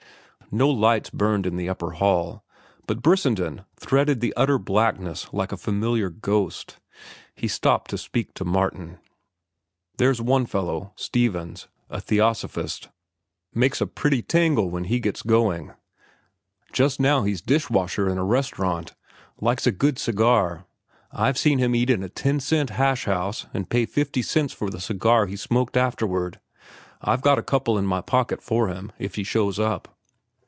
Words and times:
No 0.53 0.69
lights 0.69 1.09
burned 1.09 1.45
in 1.45 1.55
the 1.55 1.69
upper 1.69 1.91
hall, 1.91 2.43
but 2.85 3.01
Brissenden 3.01 3.61
threaded 3.79 4.19
the 4.19 4.33
utter 4.35 4.57
blackness 4.59 5.27
like 5.31 5.53
a 5.53 5.55
familiar 5.55 6.09
ghost. 6.09 6.77
He 7.33 7.47
stopped 7.47 7.89
to 7.91 7.97
speak 7.97 8.33
to 8.33 8.43
Martin. 8.43 8.97
"There's 9.97 10.21
one 10.21 10.45
fellow—Stevens—a 10.45 12.01
theosophist. 12.01 12.89
Makes 13.53 13.79
a 13.79 13.87
pretty 13.87 14.21
tangle 14.21 14.69
when 14.69 14.83
he 14.83 14.99
gets 14.99 15.21
going. 15.21 15.71
Just 16.73 16.99
now 16.99 17.23
he's 17.23 17.39
dish 17.41 17.69
washer 17.69 18.09
in 18.09 18.17
a 18.17 18.25
restaurant. 18.25 18.93
Likes 19.39 19.65
a 19.65 19.71
good 19.71 19.97
cigar. 19.97 20.65
I've 21.13 21.37
seen 21.37 21.59
him 21.59 21.73
eat 21.75 21.89
in 21.89 22.03
a 22.03 22.09
ten 22.09 22.41
cent 22.41 22.71
hash 22.71 23.05
house 23.05 23.45
and 23.53 23.69
pay 23.69 23.85
fifty 23.85 24.21
cents 24.21 24.51
for 24.51 24.69
the 24.69 24.81
cigar 24.81 25.27
he 25.27 25.37
smoked 25.37 25.77
afterward. 25.77 26.41
I've 27.01 27.21
got 27.21 27.39
a 27.39 27.43
couple 27.43 27.77
in 27.77 27.85
my 27.85 28.01
pocket 28.01 28.41
for 28.43 28.67
him, 28.67 28.91
if 28.99 29.15
he 29.15 29.23
shows 29.23 29.57
up." 29.57 29.87